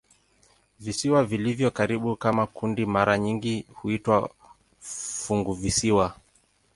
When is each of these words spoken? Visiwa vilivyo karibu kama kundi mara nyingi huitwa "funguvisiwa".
Visiwa 0.79 1.23
vilivyo 1.23 1.71
karibu 1.71 2.15
kama 2.15 2.47
kundi 2.47 2.85
mara 2.85 3.17
nyingi 3.17 3.65
huitwa 3.73 4.29
"funguvisiwa". 5.23 6.15